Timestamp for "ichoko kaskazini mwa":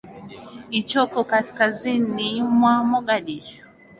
0.71-2.75